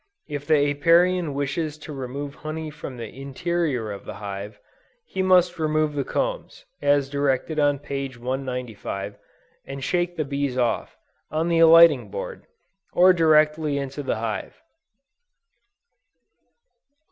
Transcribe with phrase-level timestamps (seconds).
[0.27, 4.59] If the Apiarian wishes to remove honey from the interior of the hive,
[5.05, 9.19] he must remove the combs, as directed on page 195,
[9.67, 10.97] and shake the bees off,
[11.29, 12.47] on the alighting board,
[12.93, 14.59] or directly into the hive.